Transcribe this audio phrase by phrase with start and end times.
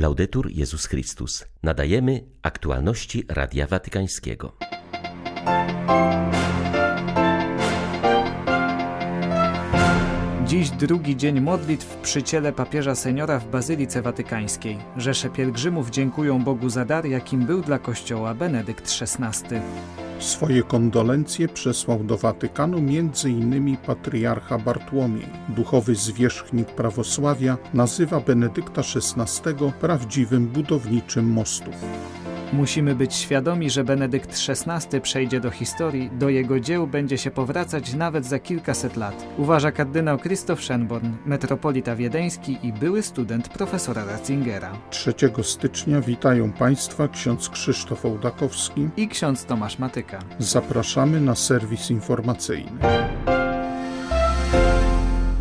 [0.00, 1.44] Laudetur Jezus Chrystus.
[1.62, 4.56] Nadajemy aktualności Radia Watykańskiego.
[10.46, 14.78] Dziś drugi dzień modlitw przy ciele papieża seniora w Bazylice Watykańskiej.
[14.96, 19.56] Rzesze pielgrzymów dziękują Bogu za dar, jakim był dla Kościoła Benedykt XVI.
[20.20, 23.76] Swoje kondolencje przesłał do Watykanu m.in.
[23.76, 25.26] patriarcha Bartłomiej.
[25.48, 31.74] Duchowy zwierzchnik prawosławia nazywa Benedykta XVI prawdziwym budowniczym mostów.
[32.52, 37.94] Musimy być świadomi, że Benedykt XVI przejdzie do historii, do jego dzieł będzie się powracać
[37.94, 44.72] nawet za kilkaset lat, uważa kardynał Krzysztof Schönborn, metropolita wiedeński i były student profesora Ratzingera.
[44.90, 50.18] 3 stycznia witają Państwa ksiądz Krzysztof Ołdakowski i ksiądz Tomasz Matyka.
[50.38, 52.70] Zapraszamy na serwis informacyjny.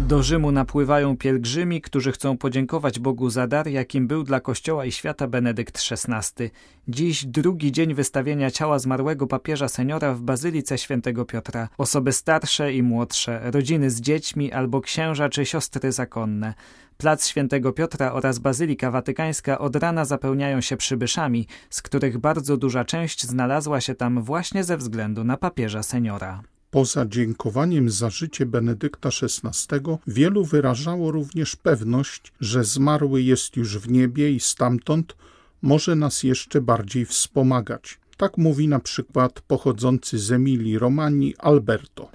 [0.10, 4.92] Do Rzymu napływają pielgrzymi, którzy chcą podziękować Bogu za dar, jakim był dla Kościoła i
[4.92, 6.52] świata Benedykt XVI.
[6.88, 11.70] Dziś drugi dzień wystawienia ciała zmarłego papieża seniora w Bazylice Świętego Piotra.
[11.78, 16.54] Osoby starsze i młodsze, rodziny z dziećmi albo księża czy siostry zakonne.
[16.98, 22.86] Plac Świętego Piotra oraz Bazylika Watykańska od rana zapełniają się przybyszami, z których bardzo duża
[22.86, 26.44] część znalazła się tam właśnie ze względu na papieża seniora.
[26.72, 33.92] Poza dziękowaniem za życie Benedykta XVI, wielu wyrażało również pewność, że zmarły jest już w
[33.92, 35.16] niebie i stamtąd
[35.62, 38.00] może nas jeszcze bardziej wspomagać.
[38.20, 42.10] Tak mówi na przykład pochodzący z Emilii Romani Alberto.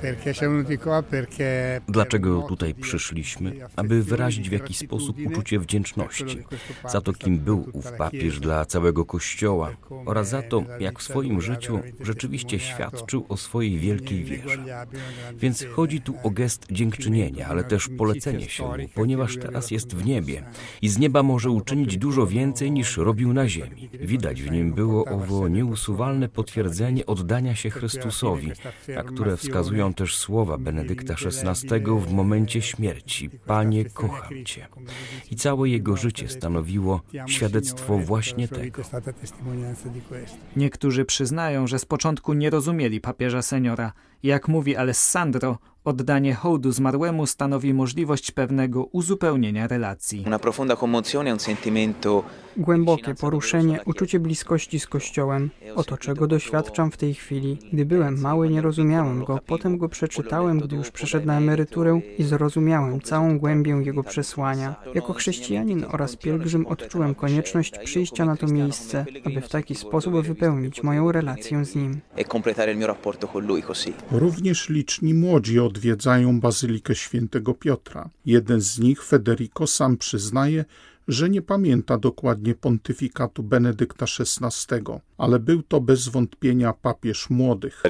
[1.89, 3.53] Dlaczego tutaj przyszliśmy?
[3.77, 6.39] Aby wyrazić w jakiś sposób uczucie wdzięczności
[6.89, 9.71] za to, kim był ów papież dla całego Kościoła
[10.07, 14.87] oraz za to, jak w swoim życiu rzeczywiście świadczył o swojej wielkiej wierze.
[15.37, 20.07] Więc chodzi tu o gest dziękczynienia, ale też polecenie się mu, ponieważ teraz jest w
[20.07, 20.45] niebie
[20.83, 23.91] i z nieba może uczynić dużo więcej niż robił na ziemi.
[24.01, 28.53] Widać w nim było owo nieusuwane nieusuwalne potwierdzenie oddania się Chrystusowi,
[28.89, 34.67] na które wskazują też słowa Benedykta XVI w momencie śmierci: Panie, kocham Cię.
[35.31, 38.83] I całe jego życie stanowiło świadectwo właśnie tego.
[40.57, 43.93] Niektórzy przyznają, że z początku nie rozumieli papieża seniora.
[44.23, 50.25] Jak mówi Alessandro, Oddanie hołdu zmarłemu stanowi możliwość pewnego uzupełnienia relacji.
[52.57, 55.51] Głębokie poruszenie, uczucie bliskości z Kościołem.
[55.77, 57.59] Oto czego doświadczam w tej chwili.
[57.73, 59.41] Gdy byłem mały, nie rozumiałem go.
[59.47, 64.75] Potem go przeczytałem, gdy już przeszedł na emeryturę i zrozumiałem całą głębię jego przesłania.
[64.95, 70.83] Jako chrześcijanin oraz pielgrzym odczułem konieczność przyjścia na to miejsce, aby w taki sposób wypełnić
[70.83, 72.01] moją relację z nim.
[74.11, 78.11] Również liczni młodzi odwiedzają Bazylikę Świętego Piotra.
[78.27, 80.65] Jeden z nich, Federico, sam przyznaje,
[81.09, 84.77] że nie pamięta dokładnie pontyfikatu Benedykta XVI,
[85.19, 87.83] ale był to bez wątpienia papież młodych.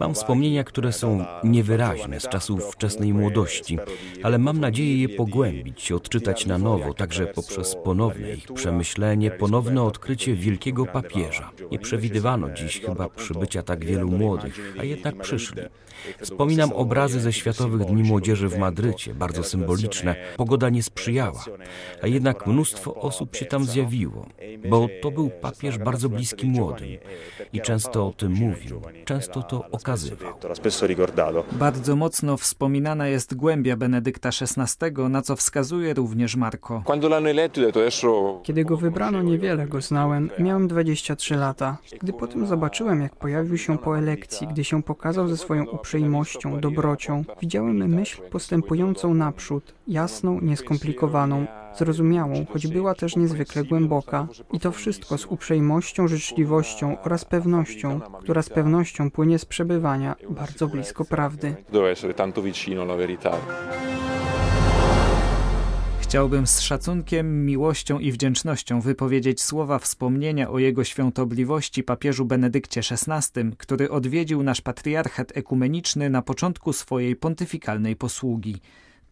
[0.00, 3.78] Mam wspomnienia, które są niewyraźne z czasów wczesnej młodości,
[4.22, 10.34] ale mam nadzieję je pogłębić, odczytać na nowo, także poprzez ponowne ich przemyślenie, ponowne odkrycie
[10.34, 11.50] wielkiego papieża.
[11.70, 15.62] Nie przewidywano dziś chyba przybycia tak wielu młodych, a jednak przyszli.
[16.20, 20.16] Wspominam obrazy ze Światowych Dni Młodzieży w Madrycie, bardzo symboliczne.
[20.36, 21.44] Pogoda nie sprzyjała,
[22.02, 24.26] a jednak mnóstwo osób się tam zjawiło,
[24.70, 26.88] bo to był papież bardzo bliski młodym
[27.52, 30.32] i często o tym mówił, często to okazywał.
[31.52, 36.82] Bardzo mocno wspominana jest głębia Benedykta XVI, na co wskazuje również Marko.
[38.42, 40.30] Kiedy go wybrano, niewiele go znałem.
[40.38, 41.78] Miałem 23 lata.
[42.02, 47.24] Gdy potem zobaczyłem, jak pojawił się po elekcji, gdy się pokazał ze swoją uprzejmością, dobrocią,
[47.40, 51.46] widziałem myśl postępującą naprzód, jasną, nieskomplikowaną,
[51.78, 54.28] zrozumiałą, choć była też niezwykle głęboka.
[54.52, 60.68] I to wszystko z uprzejmością, życzliwością oraz pewnością, która z pewnością płynie z przebywania bardzo
[60.68, 61.54] blisko prawdy.
[66.00, 73.56] Chciałbym z szacunkiem, miłością i wdzięcznością wypowiedzieć słowa wspomnienia o jego świątobliwości papieżu Benedykcie XVI,
[73.58, 78.60] który odwiedził nasz patriarchat ekumeniczny na początku swojej pontyfikalnej posługi.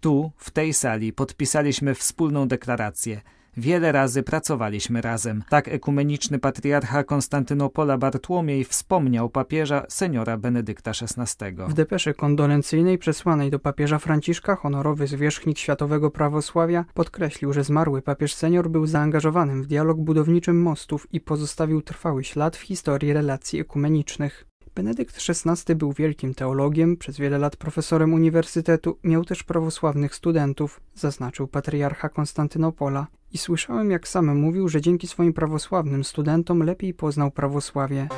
[0.05, 3.21] Tu, w tej sali, podpisaliśmy wspólną deklarację.
[3.57, 5.45] Wiele razy pracowaliśmy razem.
[5.49, 11.57] Tak ekumeniczny patriarcha Konstantynopola Bartłomiej wspomniał papieża seniora Benedykta XVI.
[11.69, 18.35] W depesze kondolencyjnej przesłanej do papieża Franciszka honorowy zwierzchnik światowego prawosławia podkreślił, że zmarły papież
[18.35, 24.47] senior był zaangażowanym w dialog budowniczym mostów i pozostawił trwały ślad w historii relacji ekumenicznych.
[24.75, 31.49] Benedykt XVI był wielkim teologiem, przez wiele lat profesorem uniwersytetu, miał też prawosławnych studentów, zaznaczył
[31.49, 33.07] patriarcha Konstantynopola.
[33.33, 38.09] I słyszałem, jak sam mówił, że dzięki swoim prawosławnym studentom lepiej poznał prawosławie.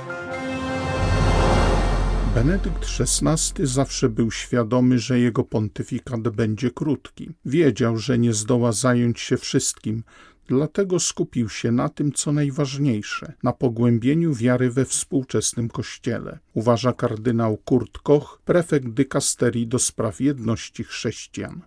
[2.34, 7.30] Benedykt XVI zawsze był świadomy, że jego pontyfikat będzie krótki.
[7.44, 10.02] Wiedział, że nie zdoła zająć się wszystkim,
[10.48, 16.38] dlatego skupił się na tym, co najważniejsze, na pogłębieniu wiary we współczesnym Kościele.
[16.54, 21.60] Uważa kardynał Kurt Koch, prefekt dykasterii do spraw jedności chrześcijan.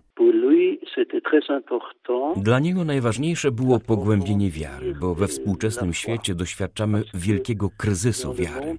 [2.36, 8.78] Dla niego najważniejsze było pogłębienie wiary, bo we współczesnym świecie doświadczamy wielkiego kryzysu wiary.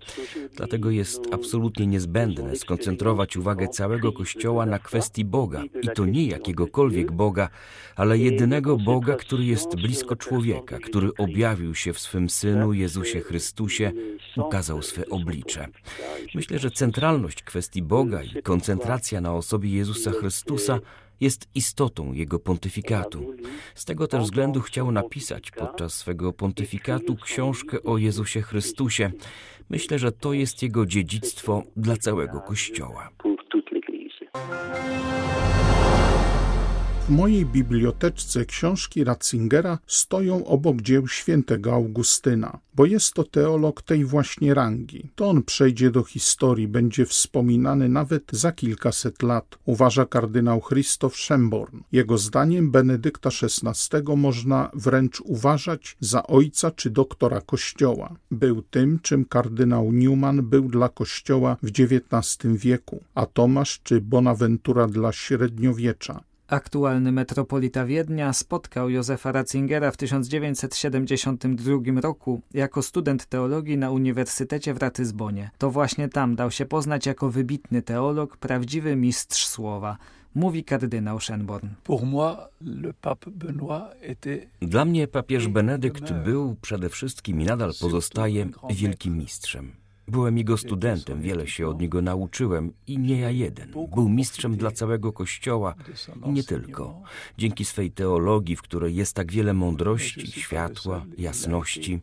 [0.56, 7.12] Dlatego jest absolutnie niezbędne skoncentrować uwagę całego Kościoła na kwestii Boga i to nie jakiegokolwiek
[7.12, 7.50] Boga,
[7.96, 13.92] ale jedynego Boga, który jest blisko człowieka, który objawił się w swym Synu Jezusie Chrystusie,
[14.38, 15.68] ukazał swe oblicze.
[16.36, 20.80] Myślę, że centralność kwestii Boga i koncentracja na osobie Jezusa Chrystusa
[21.22, 23.34] jest istotą jego pontyfikatu.
[23.76, 29.12] Z tego też względu chciał napisać podczas swego pontyfikatu książkę o Jezusie Chrystusie.
[29.70, 33.10] Myślę, że to jest jego dziedzictwo dla całego Kościoła.
[37.02, 44.06] W mojej biblioteczce książki Ratzingera stoją obok dzieł świętego Augustyna, bo jest to teolog tej
[44.06, 45.12] właśnie rangi.
[45.16, 51.80] To on przejdzie do historii, będzie wspominany nawet za kilkaset lat, uważa kardynał Christoph Schemborn.
[51.92, 58.16] Jego zdaniem Benedykta XVI można wręcz uważać za ojca czy doktora Kościoła.
[58.32, 64.88] Był tym, czym kardynał Newman był dla Kościoła w XIX wieku, a Tomasz czy Bonaventura
[64.88, 66.31] dla średniowiecza.
[66.52, 74.78] Aktualny metropolita Wiednia spotkał Józefa Ratzingera w 1972 roku jako student teologii na Uniwersytecie w
[74.78, 75.52] Ratyzbonie.
[75.58, 79.98] To właśnie tam dał się poznać jako wybitny teolog, prawdziwy mistrz słowa
[80.36, 81.68] mówi kardynał Schönborn.
[84.62, 89.81] Dla mnie papież Benedykt był przede wszystkim i nadal pozostaje wielkim mistrzem.
[90.12, 93.72] Byłem jego studentem, wiele się od niego nauczyłem i nie ja jeden.
[93.96, 95.76] Był mistrzem dla całego Kościoła
[96.26, 97.02] i nie tylko.
[97.38, 102.00] Dzięki swej teologii, w której jest tak wiele mądrości, światła, jasności,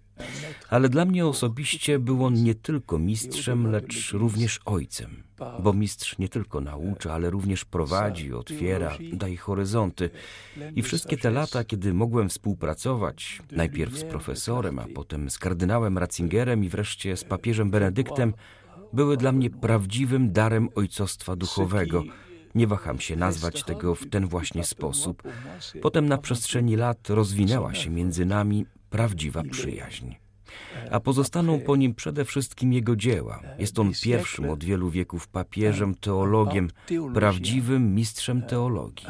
[0.70, 5.22] ale dla mnie osobiście był on nie tylko mistrzem, lecz również ojcem,
[5.62, 10.10] bo mistrz nie tylko naucza, ale również prowadzi, otwiera, daje horyzonty.
[10.76, 16.64] I wszystkie te lata, kiedy mogłem współpracować, najpierw z profesorem, a potem z kardynałem Ratzingerem
[16.64, 18.34] i wreszcie z papieżem Benedyktem,
[18.92, 22.02] były dla mnie prawdziwym darem ojcostwa duchowego.
[22.54, 25.22] Nie waham się nazwać tego w ten właśnie sposób.
[25.82, 30.14] Potem na przestrzeni lat rozwinęła się między nami prawdziwa przyjaźń.
[30.90, 33.40] A pozostaną po nim przede wszystkim jego dzieła.
[33.58, 36.70] Jest on pierwszym od wielu wieków papieżem, teologiem,
[37.14, 39.06] prawdziwym mistrzem teologii.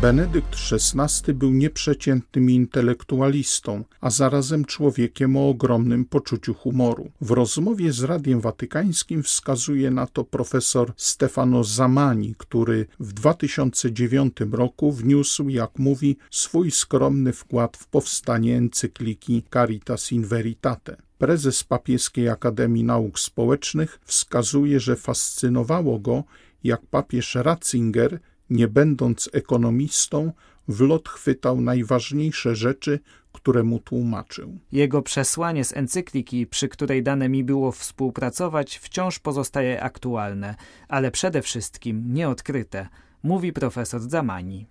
[0.00, 7.10] Benedykt XVI był nieprzeciętnym intelektualistą, a zarazem człowiekiem o ogromnym poczuciu humoru.
[7.20, 14.92] W rozmowie z Radiem Watykańskim wskazuje na to profesor Stefano Zamani, który w 2009 roku
[14.92, 20.96] wniósł, jak mówi, swój skromny wkład w powstanie encykliki Caritas in Veritate.
[21.18, 26.24] Prezes Papieskiej Akademii Nauk Społecznych wskazuje, że fascynowało go,
[26.64, 28.20] jak papież Ratzinger
[28.50, 30.32] nie będąc ekonomistą,
[30.68, 33.00] w lot chwytał najważniejsze rzeczy,
[33.32, 34.58] które mu tłumaczył.
[34.72, 40.54] Jego przesłanie z encykliki, przy której dane mi było współpracować, wciąż pozostaje aktualne,
[40.88, 42.88] ale przede wszystkim nieodkryte–
[43.26, 44.66] mówi profesor Zamani.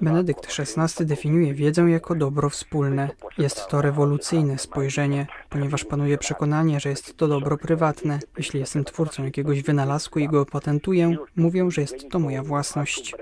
[0.00, 3.08] Benedykt XVI definiuje wiedzę jako dobro wspólne.
[3.38, 8.18] Jest to rewolucyjne spojrzenie, ponieważ panuje przekonanie, że jest to dobro prywatne.
[8.36, 13.14] Jeśli jestem twórcą jakiegoś wynalazku i go patentuję, mówię, że jest to moja własność.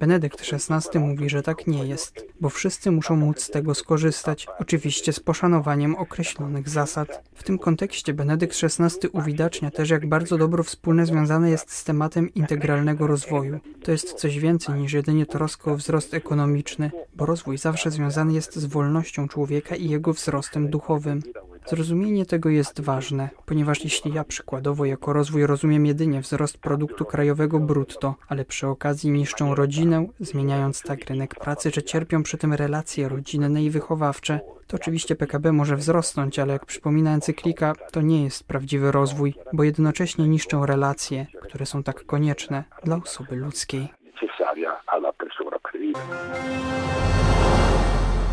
[0.00, 5.12] Benedykt XVI mówi, że tak nie jest, bo wszyscy muszą móc z tego skorzystać, oczywiście
[5.12, 7.22] z poszanowaniem określonych zasad.
[7.34, 12.34] W tym kontekście Benedykt XVI uwidacznia też, jak bardzo dobro wspólne związane jest z tematem
[12.34, 13.60] integralnego rozwoju.
[13.82, 18.56] To jest coś więcej niż jedynie troska o wzrost ekonomiczny, bo rozwój zawsze związany jest
[18.56, 21.22] z wolnością człowieka i jego wzrostem duchowym.
[21.66, 27.58] Zrozumienie tego jest ważne, ponieważ jeśli ja przykładowo jako rozwój rozumiem jedynie wzrost produktu krajowego
[27.58, 33.08] brutto, ale przy okazji niszczą rodzinę, zmieniając tak rynek pracy, że cierpią przy tym relacje
[33.08, 38.48] rodzinne i wychowawcze, to oczywiście PKB może wzrosnąć, ale jak przypomina encyklika, to nie jest
[38.48, 43.88] prawdziwy rozwój, bo jednocześnie niszczą relacje, które są tak konieczne dla osoby ludzkiej.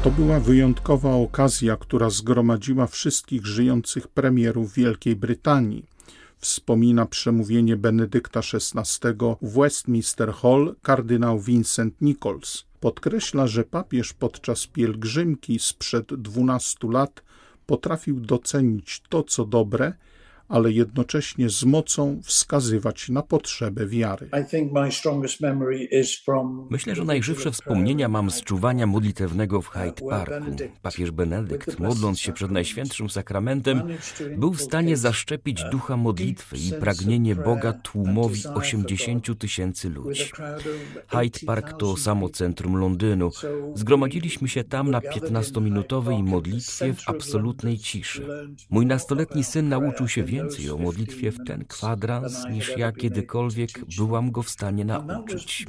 [0.07, 5.85] To była wyjątkowa okazja, która zgromadziła wszystkich żyjących premierów Wielkiej Brytanii.
[6.37, 9.09] Wspomina przemówienie Benedykta XVI
[9.41, 12.65] w Westminster Hall kardynał Vincent Nichols.
[12.79, 17.23] Podkreśla, że papież podczas pielgrzymki sprzed 12 lat
[17.65, 19.93] potrafił docenić to, co dobre
[20.49, 24.29] ale jednocześnie z mocą wskazywać na potrzebę wiary.
[26.69, 30.45] Myślę, że najżywsze wspomnienia mam z czuwania modlitewnego w Hyde Parku.
[30.81, 33.81] Papież Benedykt, modląc się przed Najświętszym Sakramentem,
[34.37, 40.31] był w stanie zaszczepić ducha modlitwy i pragnienie Boga tłumowi 80 tysięcy ludzi.
[41.07, 43.31] Hyde Park to samo centrum Londynu.
[43.75, 48.27] Zgromadziliśmy się tam na 15-minutowej modlitwie w absolutnej ciszy.
[48.69, 50.36] Mój nastoletni syn nauczył się więcej
[50.73, 55.65] o modlitwie w ten kwadrans, niż ja kiedykolwiek byłam go w stanie nauczyć.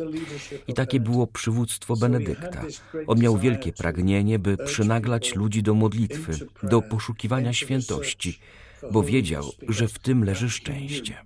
[0.68, 2.64] I takie było przywództwo Benedykta.
[3.06, 6.32] On miał wielkie pragnienie, by przynaglać ludzi do modlitwy,
[6.62, 8.38] do poszukiwania świętości,
[8.92, 11.16] bo wiedział, że w tym leży szczęście.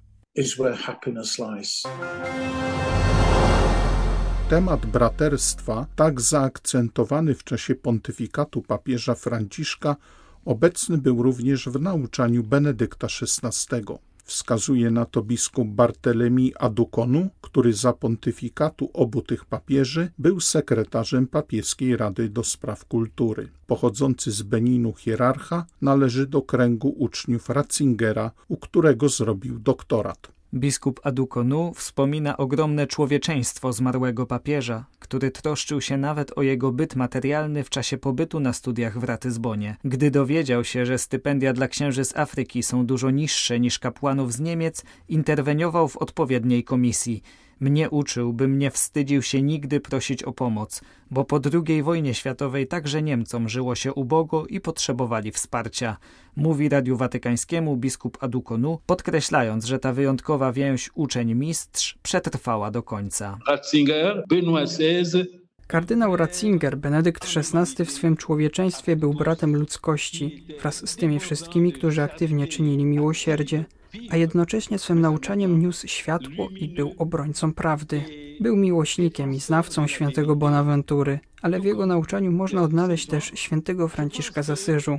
[4.49, 9.97] Temat braterstwa, tak zaakcentowany w czasie pontyfikatu papieża Franciszka,
[10.45, 13.77] Obecny był również w nauczaniu Benedykta XVI.
[14.25, 21.97] Wskazuje na to biskup Bartelemi Adukonu, który za pontyfikatu obu tych papieży był sekretarzem papieskiej
[21.97, 23.49] Rady do Spraw Kultury.
[23.67, 30.42] Pochodzący z Beninu hierarcha należy do kręgu uczniów Ratzingera, u którego zrobił doktorat.
[30.55, 37.65] Biskup Adukonu wspomina ogromne człowieczeństwo zmarłego papieża, który troszczył się nawet o jego byt materialny
[37.65, 39.77] w czasie pobytu na studiach w Ratyzbonie.
[39.85, 44.41] Gdy dowiedział się, że stypendia dla księży z Afryki są dużo niższe niż kapłanów z
[44.41, 47.23] Niemiec, interweniował w odpowiedniej komisji–
[47.63, 52.67] mnie uczył, bym nie wstydził się nigdy prosić o pomoc, bo po II wojnie światowej
[52.67, 55.97] także Niemcom żyło się ubogo i potrzebowali wsparcia,
[56.37, 63.39] mówi Radiu Watykańskiemu biskup Adukonu, podkreślając, że ta wyjątkowa więź uczeń-mistrz przetrwała do końca.
[63.49, 70.97] Ratzinger, Benoit XVI Kardynał Ratzinger, Benedykt XVI w swym człowieczeństwie był bratem ludzkości wraz z
[70.97, 73.65] tymi wszystkimi, którzy aktywnie czynili miłosierdzie
[74.11, 78.03] a jednocześnie swym nauczaniem niósł światło i był obrońcą prawdy.
[78.41, 84.43] Był miłośnikiem i znawcą świętego Bonaventury, ale w jego nauczaniu można odnaleźć też świętego Franciszka
[84.43, 84.99] z Asyżu.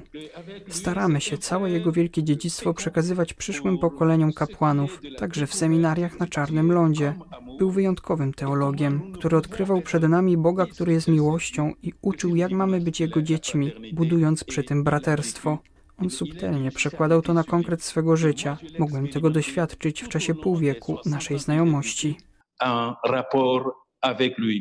[0.67, 6.71] Staramy się całe jego wielkie dziedzictwo przekazywać przyszłym pokoleniom kapłanów, także w seminariach na Czarnym
[6.71, 7.13] Lądzie.
[7.57, 12.81] Był wyjątkowym teologiem, który odkrywał przed nami Boga, który jest miłością i uczył, jak mamy
[12.81, 15.57] być Jego dziećmi, budując przy tym braterstwo.
[15.97, 18.57] On subtelnie przekładał to na konkret swego życia.
[18.79, 22.17] Mogłem tego doświadczyć w czasie pół wieku naszej znajomości.
[22.65, 23.67] Un rapport
[24.01, 24.59] avec lui.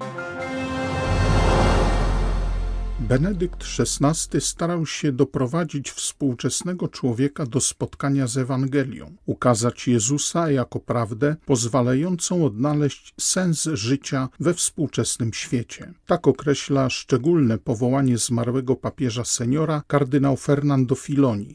[3.08, 11.36] Benedykt XVI starał się doprowadzić współczesnego człowieka do spotkania z Ewangelią, ukazać Jezusa jako prawdę
[11.46, 15.92] pozwalającą odnaleźć sens życia we współczesnym świecie.
[16.06, 21.54] Tak określa szczególne powołanie zmarłego papieża seniora kardynał Fernando Filoni.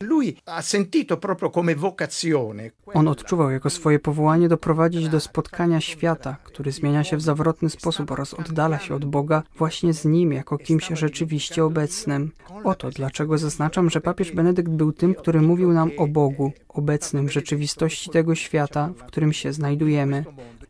[2.94, 8.12] On odczuwał jako swoje powołanie doprowadzić do spotkania świata, który zmienia się w zawrotny sposób
[8.12, 12.32] oraz oddala się od Boga właśnie z nim jako kimś rzeczywistym rzeczywiście obecnym.
[12.64, 17.34] Oto dlaczego zaznaczam, że papież Benedykt był tym, który mówił nam o Bogu, obecnym w
[17.34, 20.26] rzeczywistości tego świata, w którym się znajdujemy.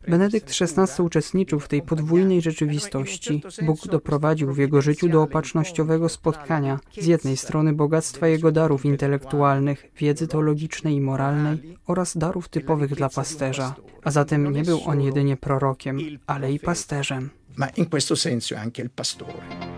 [0.08, 3.42] Benedykt XVI uczestniczył w tej podwójnej rzeczywistości.
[3.62, 9.86] Bóg doprowadził w jego życiu do opatrznościowego spotkania z jednej strony bogactwa jego darów intelektualnych,
[9.96, 13.74] wiedzy teologicznej i moralnej oraz darów typowych dla pasterza.
[14.04, 17.30] A zatem nie był on jedynie prorokiem, ale i pasterzem.
[17.56, 19.77] Ma in questo senso anche il pastore.